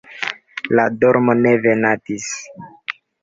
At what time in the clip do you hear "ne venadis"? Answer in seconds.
1.43-2.31